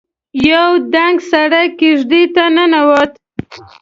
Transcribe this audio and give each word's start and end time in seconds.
يو 0.49 0.67
دنګ 0.93 1.17
سړی 1.31 1.63
کېږدۍ 1.79 2.23
ته 2.35 2.43
ننوت. 2.55 3.11